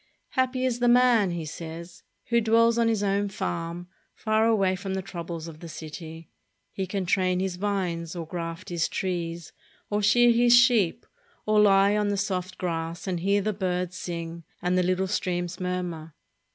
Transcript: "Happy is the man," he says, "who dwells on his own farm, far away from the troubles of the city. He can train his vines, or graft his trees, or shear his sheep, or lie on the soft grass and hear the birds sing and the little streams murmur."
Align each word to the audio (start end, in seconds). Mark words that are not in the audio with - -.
"Happy 0.29 0.65
is 0.65 0.79
the 0.79 0.87
man," 0.87 1.29
he 1.29 1.45
says, 1.45 2.01
"who 2.29 2.41
dwells 2.41 2.79
on 2.79 2.87
his 2.87 3.03
own 3.03 3.29
farm, 3.29 3.87
far 4.15 4.47
away 4.47 4.75
from 4.75 4.95
the 4.95 5.01
troubles 5.03 5.47
of 5.47 5.59
the 5.59 5.69
city. 5.69 6.31
He 6.71 6.87
can 6.87 7.05
train 7.05 7.39
his 7.39 7.57
vines, 7.57 8.15
or 8.15 8.25
graft 8.25 8.69
his 8.69 8.89
trees, 8.89 9.53
or 9.91 10.01
shear 10.01 10.31
his 10.31 10.57
sheep, 10.57 11.05
or 11.45 11.59
lie 11.59 11.95
on 11.95 12.07
the 12.07 12.17
soft 12.17 12.57
grass 12.57 13.05
and 13.05 13.19
hear 13.19 13.43
the 13.43 13.53
birds 13.53 13.95
sing 13.95 14.43
and 14.59 14.75
the 14.75 14.81
little 14.81 15.05
streams 15.07 15.59
murmur." 15.59 16.15